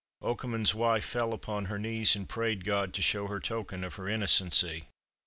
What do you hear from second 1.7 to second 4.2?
knees, and prayed God to show token of her